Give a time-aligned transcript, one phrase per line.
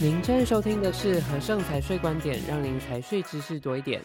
[0.00, 4.02] 您正在收听的是和盛财税观点，让您财税知识多一点。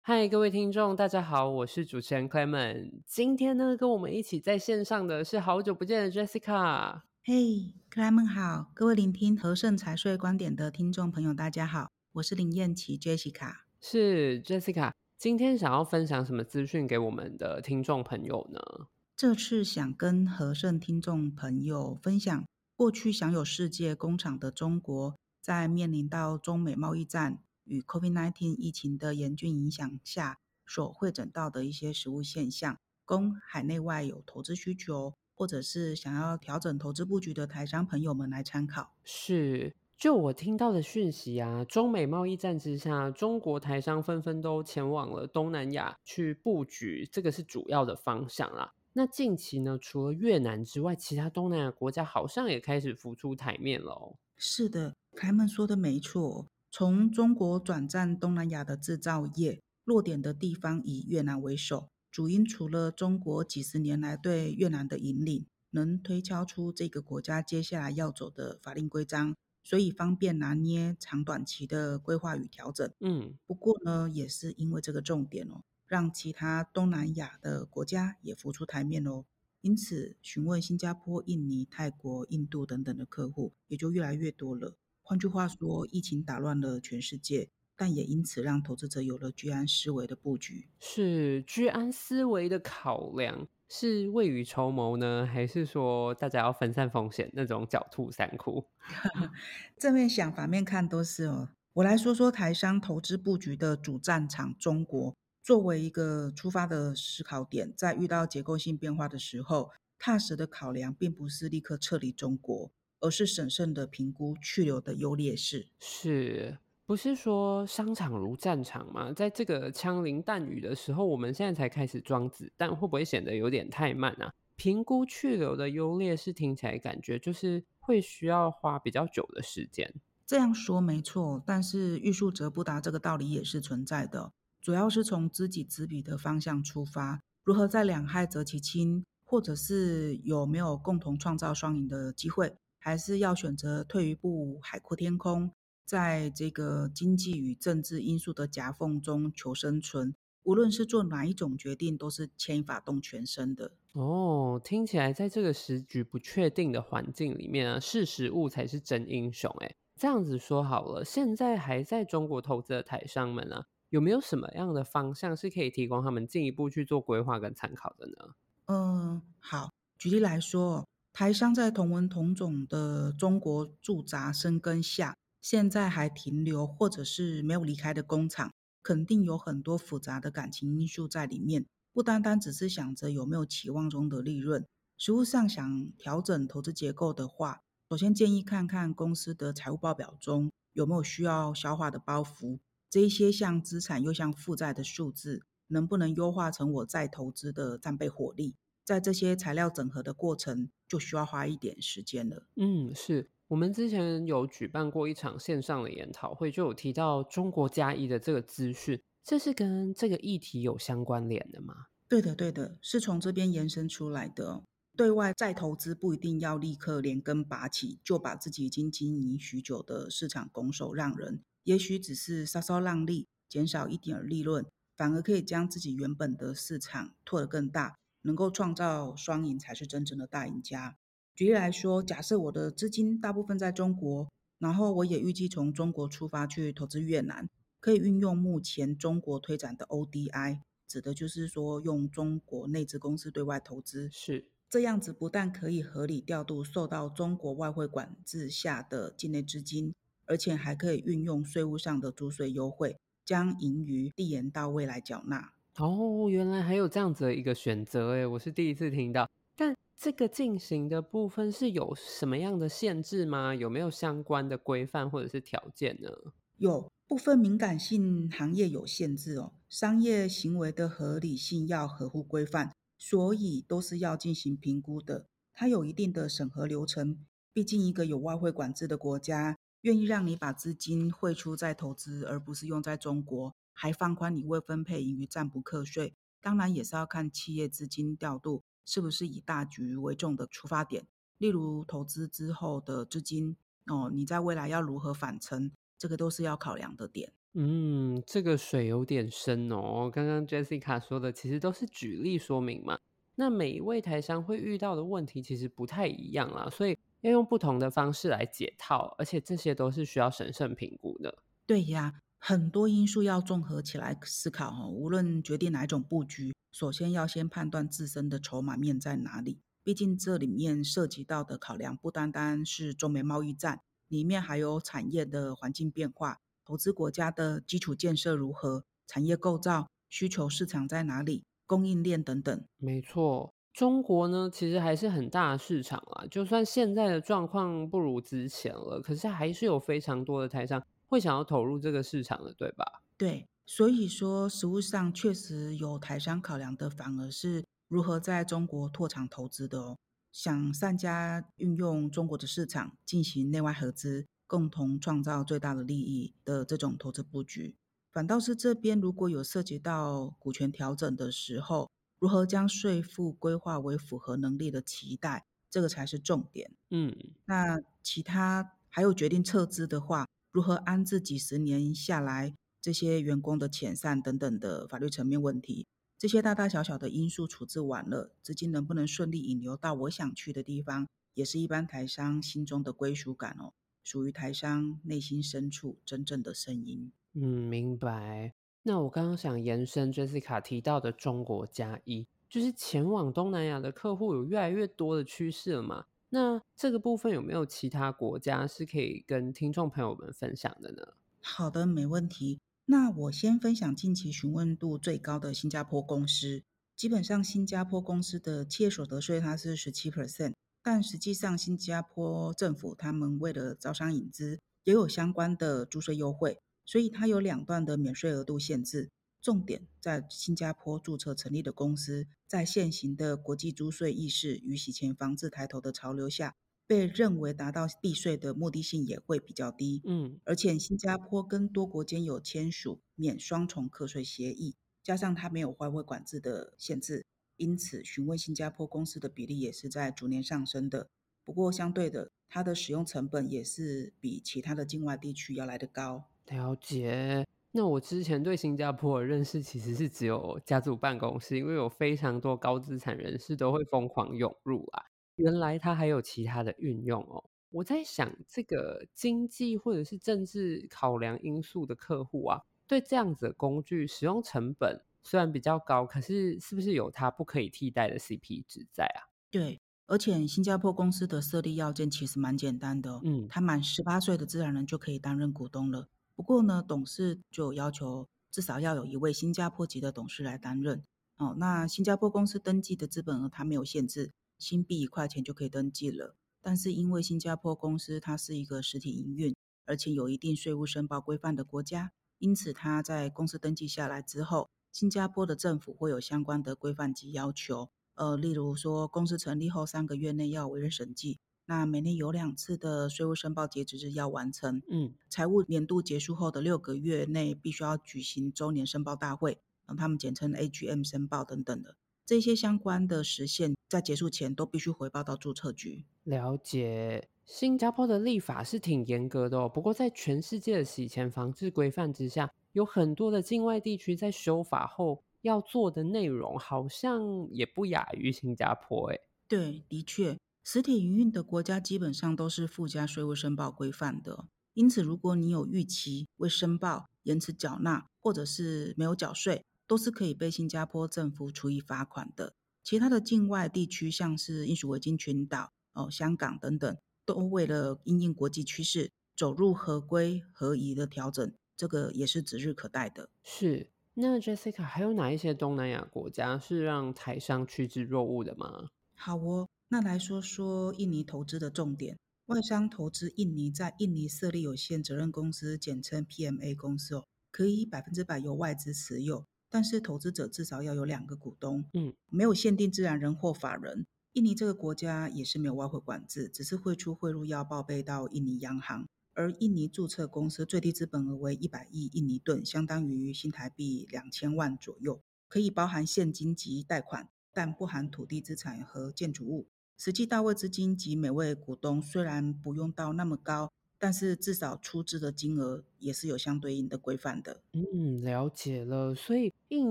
[0.00, 3.02] 嗨，各位听众，大家好，我是主持人 Clement。
[3.04, 7.02] 今天呢，跟我们一起在线上的是好久不见的 Jessica。
[7.22, 13.56] 嘿，Clement 好，各位聆听和盛财税观点的听众朋友，大家好，我是林燕琪 Jessica。
[13.78, 18.86] 是 Jessica，今天想要分享什么资讯给我们的听众朋友呢？
[19.14, 25.14] 这次想跟和盛听众朋友分享，过去享有世界工厂的中国。
[25.46, 38.96] 在面临到中美贸易战与 COVID-19 疫情的严峻影响下，所汇整到的一些实物现象，供海内外有投资需求或者是想要调整投资布局的台商朋友们来参考。
[39.04, 48.74] 是，就我听到的讯息啊，中美贸易战之下，中国台商纷纷都前往了东南亚去布局，这个是主要的方向啦。
[48.94, 54.16] 那近期呢，除了越南之外，其他东南亚国家好像也开始浮出台面了哦。
[54.36, 54.96] 是的。
[55.16, 61.88] 凯门说的没错，从中国转战东南亚的制造业，落点的地方以越南为首。
[62.10, 72.86] 主因除了中国几十年来对越南的引领，能推敲出这个国家接下来要走的法令规章，所以方便拿捏长短期的规划与调整。
[73.00, 79.24] 嗯，不过呢，也是因为这个重点哦，让其他东南亚的国家也浮出台面哦。
[79.62, 84.76] 因此，询问新加坡、印尼、泰国、印度等等的客户也就越来越多了。
[85.08, 90.66] 换句话说，疫情打乱了全世界，但也因此让投资者有了居安思危的布局。
[90.80, 98.66] 是居安思危的考量，是未雨绸缪呢，还是说大家要分散风险那种狡兔三窟？
[99.78, 101.50] 正面想，反面看都是哦。
[101.74, 109.70] 我来说说台商投资布局的主战场中国，作为一个出发的思考点，在遇到结构性变化的时候，
[110.00, 112.72] 踏实的考量，并不是立刻撤离中国。
[113.00, 119.12] 而是审慎的评估去留的优劣势，是不是说商场如战场吗？
[119.12, 124.32] 在这个枪林弹雨的时候，我们现在才开始装子弹，会不会显得有点太慢啊？
[124.56, 129.92] 评估去留的优劣势，听起来感觉就是会需要花比较久的时间。
[130.26, 134.32] 这样说没错，但是欲速则不达，这个道理也是存在的。
[134.60, 142.56] 主要是从知己知彼的方向出发，如何在两害择其轻，或者是有没有共同创造双赢的机会。
[142.86, 145.50] 还是要选择退一步海阔天空，
[145.84, 150.14] 在这个经济与政治因素的夹缝中求生存。
[150.44, 153.72] 无论是做哪一种决定，都是牵一发动全身的。
[153.94, 159.52] 哦，听起来在这个时局不确定的环境里面啊，识时务才是真英雄。
[159.58, 168.34] 哎，这样子说好了，现在还在中国投资的台商们啊，有没有什么样的方向是可以提供他们进一步去做规划跟参考的呢？
[168.66, 170.86] 嗯，好，举例来说。
[171.18, 184.66] 台商在同文同种的中国驻扎深耕下，现在还停留或者是没有离开的工厂，肯定有很多复杂的感情因素在里面，不单单只是想着有没有期望中的利润。
[184.98, 192.58] 实务上想调整投资结构的话，首先建议看看公司的财务报表中有没有需要消化的包袱，
[192.90, 198.54] 这一些像资产又像负债的数字，能不能优化成我再投资的战备火力？
[198.86, 202.46] 在这些材料整合的过程，就需要花一点时间了。
[202.54, 211.86] 嗯，是我们之前有举办过一场线上的研讨会，就有提到中国加一的这个资讯，这是跟这个议题有相关联的吗？
[212.08, 214.62] 对的，对的，是从这边延伸出来的。
[214.96, 224.64] 对外再投资不一定要立刻连根拔起，就把自己已经经营许久的市场拱手让人，也许只是稍稍让利，减少一点利润，
[224.96, 227.98] 反而可以将自己原本的市场拓得更大。
[228.26, 230.98] 能够创造双赢才是真正的大赢家。
[231.34, 234.28] 举例来说，假设我的资金大部分在中国，
[234.58, 237.48] 然后我也预计从中国出发去投资越南，
[237.78, 244.08] 可以运用目前中国推展的 ODI，指的就是说用中国内资公司对外投资。
[244.10, 255.52] 是这样子，不但可以合理调度受到中国外汇管制下的境内资金，而且还可以运用税务上的租税优惠，将盈余递延到未来缴纳。
[255.78, 259.28] 哦，原来还有这样子的一个选择诶，我是第一次听到。
[259.54, 263.54] 但这个进行的部分是有什么样的限制吗？
[263.54, 266.08] 有没有相关的规范或者是条件呢？
[266.56, 275.26] 有部分敏感性行业有限制哦，商业行为的合理性要合乎规范，所以都是要进行评估的。
[275.52, 277.18] 它有一定的审核流程，
[277.52, 283.54] 毕竟一个有外汇管制的国家，愿意让你把资金汇出再投资，而不是用在中国。
[283.78, 291.06] 还放宽你未分配盈余暂不课税，当然也是要看企业资金调度是不是以大局为重的出发点。
[291.36, 293.54] 例如投资之后的资金
[293.86, 297.34] 哦，你在未来要如何返程，这个都是要考量的点。
[297.52, 300.10] 嗯，这个水有点深哦。
[300.10, 302.98] 刚刚 Jessica 说的其实都是举例说明嘛。
[303.34, 311.42] 那每一位台商会遇到的问题其实不太一样啦，所以要用不同的方式来解套，而且这些都是需要审慎评估的。
[311.66, 314.88] 对呀，很多因素要综合起来思考哦。
[314.88, 319.58] 无论决定哪一种布局，首先要先判断自身的筹码面在哪里。
[319.82, 326.38] 毕竟这里面涉及到的考量不单单是中美贸易战，里面还有产业的环境变化。
[326.64, 328.84] 投资国家的基础建设如何？
[329.08, 331.42] 产业构造、需求市场在哪里？
[331.66, 332.64] 供应链等等。
[332.76, 336.24] 没错，中国呢，其实还是很大的市场啊。
[336.30, 343.02] 就算现在的状况不如之前了，可是还是有非常多的台商会想要投入这个市场的，对吧？
[343.16, 349.98] 对，所以说实物上确实有台商考量的，反而是如何在中国拓厂投资的哦。
[350.32, 354.26] 想善加运用中国的市场进行内外合资。
[354.48, 357.74] 共同创造最大的利益的这种投资布局，
[358.12, 366.70] 反倒是这边如果有涉及到股权调整的时候，如何将税负规划为符合能力的期待，这个才是重点。
[366.90, 367.12] 嗯，
[367.46, 375.86] 那其他还有决定撤资的话，如何安置几十年下来这些员工的遣散等等的法律层面问题，
[376.16, 383.74] 这些大大小小的因素处置完了，资金能不能顺利引流到我想去的地方，也是一般台商心中的归属感哦。
[384.02, 387.12] 属于台商内心深处真正的声音。
[387.34, 388.54] 嗯，明白。
[388.84, 396.06] 那我刚刚想延伸 Jessica 提到的中国加一，就是前往东南亚的客户有越来越多的趋势了嘛？
[396.36, 401.14] 那这个部分有没有其他国家是可以跟听众朋友们分享的呢？
[401.40, 402.60] 好的，没问题。
[402.84, 406.62] 那我先分享近期询问度最高的新加坡公司。
[406.94, 410.52] 基本上，新加坡公司的企业所得税它是十七 percent。
[410.82, 419.08] 但实际上，新加坡政府他们为了招商引资，也有相关的租税优惠，所以它有两段的免税额度限制。
[419.46, 430.02] 重点在新加坡注册成立的公司，在现行的国际租税意识与洗钱防治抬头的潮流下，被认为达到避税的目的性也会比较低。
[430.04, 437.24] 嗯，而且新加坡跟多国间有签署免双重课税协议，加上它没有外汇管制的限制。
[437.56, 441.08] 因此，询问新加坡公司的比例也是在逐年上升的。
[441.44, 446.24] 不过，相对的，它的使用成本也是比其他的境外地区要来得高。
[446.46, 447.46] 了解。
[447.76, 455.04] 那我之前对新加坡的认识其实是只有家族办公室，因为有非常多高资产人士都会疯狂涌入啊。
[455.34, 457.44] 原来它还有其他的运用哦。
[457.70, 465.02] 我在想，这个经济或者是政治考量因素的客户啊，对这样子的工具使用成本。
[465.22, 469.28] 虽然比较高，可是是不是有它不可以替代的 CP 值在啊？
[469.50, 473.20] 对，而且新加坡公司的设立要件其实蛮简单的哦。
[473.22, 476.08] 嗯，他满十八岁的自然人就可以担任股东了。
[476.36, 481.02] 不过呢，董事就有要求至少要有一位新加坡籍的董事来担任。
[481.38, 486.36] 哦，那新加坡公司登记的资本额它没有限制，新币一块钱就可以登记了。
[486.60, 489.56] 但是因为新加坡公司它是一个实体营运，
[489.86, 516.04] 而且有一定税务申报规范的国家，因此它在公司登记下来之后，新加坡的政府会有相关的规范及要求，呃，例如说，公司成立后三个月内要委任审计，那每年有两次的税务申报截止日要完成，嗯，财务年度结束后的六个月内必须要举行周年申报大会，让他们简称 AGM 申报等等的，这些相关的时限在结束前都必须回报到注册局。
[516.24, 522.52] 了解，新加坡的立法是挺严格的哦，不过在全世界的洗钱防治规范之下。
[522.72, 529.08] 有很多的境外地区在修法后要做的内容，好像也不亚于新加坡。
[529.08, 529.18] 诶，
[529.48, 530.36] 对，的确，
[530.68, 534.48] 实体营运的国家基本上都是附加税务申报规范的。
[534.74, 542.54] 因此，如果你有逾期未申报、延迟缴纳，或者是没有缴税，都是可以被新加坡政府处以罚款的。
[542.82, 551.52] 其他的境外地区，像是英属维京群岛、哦香港等等，都为了因应国际趋势，走入合规合宜的调整。
[551.76, 553.30] 这个也是指日可待的。
[553.44, 558.88] 是，那 Jessica 还有哪一些东南亚国家是让台商趋之若鹜的吗？
[559.14, 562.18] 好哦，那来说说印尼投资的重点。
[562.46, 571.84] 外商投资印尼，在印尼设立有限责任公司，简称 PMA 公司哦，可以百分之百由外资持有，但是投资者至少要有两个股东。
[571.92, 574.04] 嗯，没有限定自然人或法人。
[574.32, 579.06] 印尼这个国家也是没有外汇管制，只是汇出汇入要报备到印尼央行。
[579.34, 589.68] 而印尼注册公司最低资本额为一百亿印尼盾，相当于新台币两千万左右，可以包含现金及贷款，但不含土地资产和建筑物。
[589.96, 597.62] 实际到位资金及每位股东虽然不用到那么高，但是至少出资的金额也是有相对应的规范的。
[597.72, 599.14] 嗯，了解了。
[599.14, 599.90] 所以印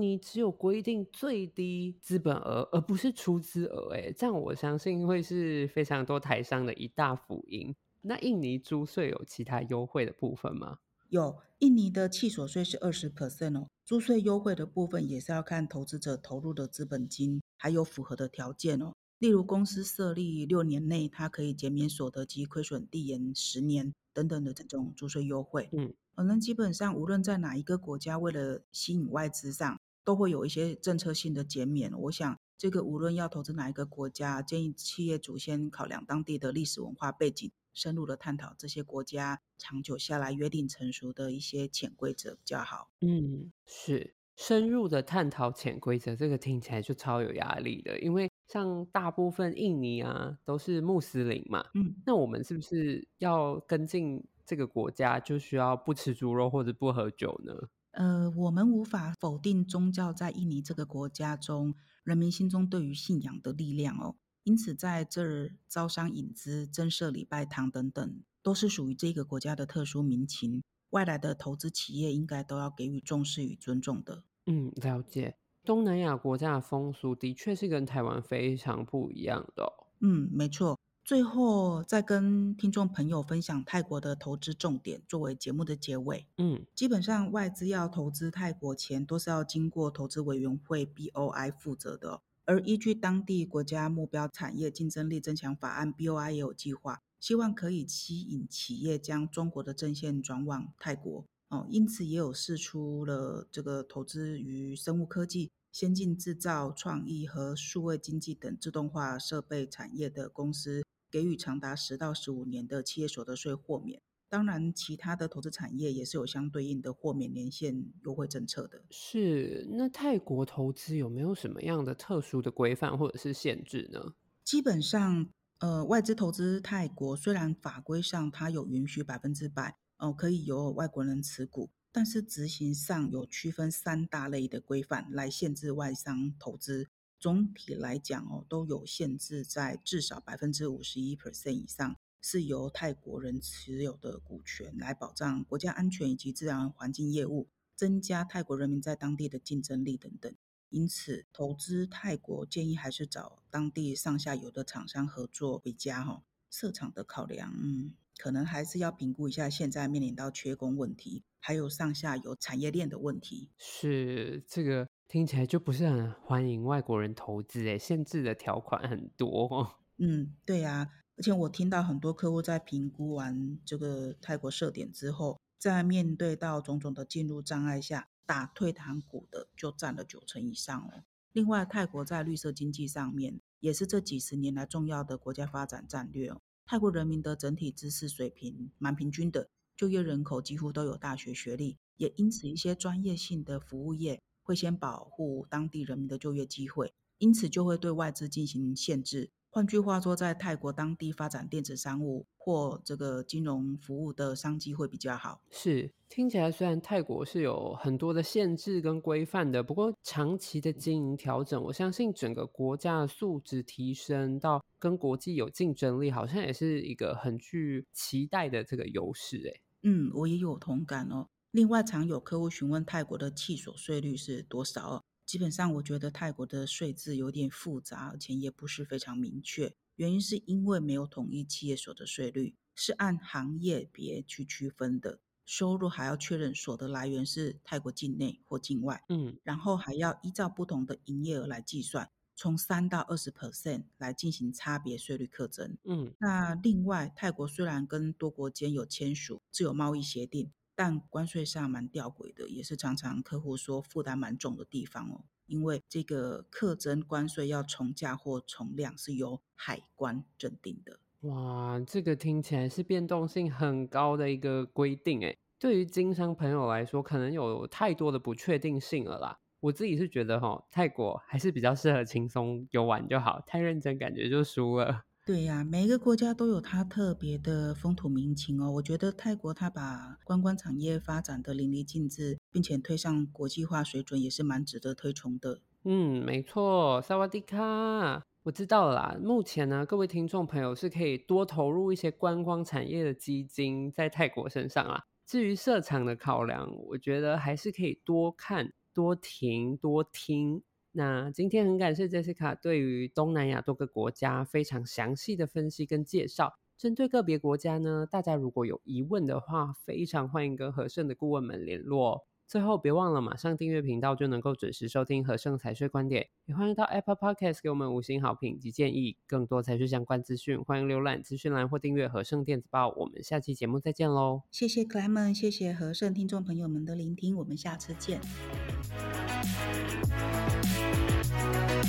[0.00, 3.94] 尼只有规定最低资本额，而不是出资额。
[3.94, 7.74] 哎，这样我相信会是非常多台商的一大福音。
[8.02, 10.78] 那印尼租税有其他优惠的部分吗？
[11.08, 13.66] 有，印尼的契所税是二十 percent 哦。
[13.84, 18.92] 租税优惠的部分也是要看投资者投入的资本金，还有符合的条件哦。
[19.18, 25.68] 例如公司设立六年内，它可以减免所得及亏损递延十年等等的这种租税优惠。
[25.72, 31.92] 嗯，反正基本上无论在哪一个国家，为了吸引外资上，都会有一些政策性的减免。
[32.02, 32.38] 我想。
[32.58, 42.88] 这个无论要投资哪一个国家，建议企业主先考量当地的历史文化背景，深入的探讨这些国家长久下来约定成熟的一些潜规则比较好。
[43.02, 57.52] 嗯，是深入的探讨潜规则，这个听起来就超有压力的，因为像大部分印尼啊都是穆斯林嘛，嗯，那我们是不是要跟进这个国家就需要不吃猪肉或者不喝酒呢？
[57.92, 61.74] 呃，我们无法否定宗教在印尼这个国家中。
[62.04, 70.62] 人民心中对于信仰的力量哦，因此在这儿招商引资、增设礼拜堂等等，都是属于这个国家的特殊民情。
[70.90, 74.22] 外来的投资企业应该都要给予重视与尊重的。
[74.46, 75.36] 嗯，了解。
[75.66, 79.72] 东南亚国家的风俗的确是跟台湾非常不一样的哦。
[80.00, 80.78] 嗯，没错。
[81.04, 86.26] 最后再跟听众朋友分享泰国的投资重点，作为节目的结尾。
[86.38, 92.20] 嗯，基本上外资要投资泰国前，都是要经过投资委员会 BOI 负责的。
[92.44, 101.24] 而依据当地国家目标产业竞争力增强法案，BOI 也有计划，希望可以吸引企业将中国的阵线转往泰国。
[101.48, 110.82] 哦，因此也有释出了这个投资于生物科技、先进制造、创意和数位经济等自动化设备产业的公司。
[111.08, 118.82] 给予长达十到十五年的企业所得税豁免，当然，其他的投资产业也是有相对应的豁免年限优惠政策的。
[118.90, 124.14] 是，那泰国投资有没有什么样的特殊的规范或者是限制呢？
[124.44, 136.88] 基本上，呃，外资投资泰国虽然法规上它有允许百分之百哦可以由外国人持股，但是执行上有区分三大类的规范来限制外商投资。
[137.18, 150.32] 总体来讲哦，都有限制在至少百分之五十一 percent 以上是由泰国人持有的股权，来保障国家安全以及自然环境业务，增加泰国人民在当地的竞争力等等。
[150.68, 156.22] 因此，投资泰国建议还是找当地上下游的厂商合作为佳哈。
[156.50, 163.50] 设厂的考量，嗯，可能还是要评估一下现在面临到缺工问题，还有上下游产业链的问题。
[163.58, 164.86] 是这个。
[165.08, 169.76] 听起来就不是很欢迎外国人投资，诶，限制的条款很多哦。
[169.98, 181.04] 嗯，对呀，而且我听到很多客户在评估完这个泰国设点之后，在面对到种种的进入障碍下，打退堂鼓的就占了九成以上哦。
[181.32, 186.40] 另外，泰国在绿色经济上面也是这几十年来重要的国家发展战略哦。
[186.66, 194.20] 泰国人民的整体知识水平蛮平均的，就业人口几乎都有大学学历，也因此一些专业性的服务业。
[194.42, 199.30] 会先保护当地人民的就业机会，因此就会对外资进行限制。
[199.56, 205.40] 换句话说，在泰国当地发展电子商务或这个金融服务的商机会比较好。
[205.50, 219.38] 是，听起来虽然泰国是有很多的限制跟规范的，不过长期的经营调整，我相信整个国家的素质提升到跟国际有竞争力，好像也是一个很具期待的这个优势。
[219.38, 221.28] 诶，嗯，我也有同感哦。
[221.52, 225.02] 另外，常有客户询问泰国的契所税率是多少？
[225.26, 229.74] 基本上，我觉得泰国的税制有点复杂，而且也不是非常明确。
[229.96, 235.18] 原因是因为没有统一企业所得税率，是按行业别去区分的。
[235.44, 246.12] 收入还要确认所得来源是泰国境内或境外，嗯，然后还要依照不同的营业额来计算，从三到二十 percent 来进行差别税率课征，嗯。
[246.18, 250.52] 那另外，泰国虽然跟多国间有签署自由贸易协定。
[250.76, 255.24] 但关税上蛮吊诡的，也是常常客户说负担蛮重的地方哦。
[255.46, 261.00] 因为这个课征关税要从价或从量是由海关认定的。
[261.22, 265.38] 哇，这个听起来是变动性很高的一个规定诶。
[265.58, 269.38] 对于经商朋友来说，可能有太多的不确定性了啦。
[269.60, 275.05] 我自己是觉得哈，泰国还是比较适合轻松游玩就好，太认真感觉就输了。
[275.26, 278.70] 对呀，每一个国家都有它特别的风土民情哦。
[278.70, 285.62] 我觉得泰国它把观光产业发展得淋漓尽致，并且推上国际化水准，也是蛮值得推崇的。
[285.82, 287.02] 嗯，没错。
[287.02, 288.22] 萨瓦迪卡。
[288.44, 289.18] 我知道啦。
[289.20, 295.02] 目前呢，各位听众朋友是可以多投入一些观光产业的基金在泰国身上啦。
[295.26, 300.62] 至于设场的考量，我觉得还是可以多看、多停、多听。
[300.98, 306.54] 那今天很感谢 Jessica 对于东南亚多个国家非常详细的分析跟介绍。
[306.78, 312.24] 针对个别国家呢，大家如果有疑问的话，非常欢迎跟和盛的顾问们联络。
[312.46, 316.28] 最后，别忘了马上订阅频道，就能够准时收听和盛财税观点。
[316.46, 319.16] 也欢迎到 Apple Podcast 给我们五星好评及建议。
[319.26, 322.88] 更多财税相关资讯，欢迎浏览资讯栏或订阅和盛电子报。
[322.96, 324.42] 我们下期节目再见喽！
[324.50, 328.20] 谢谢 Clement，谢谢荷盛听众朋友们的聆听，我们下次见。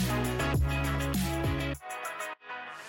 [0.05, 0.36] Bye.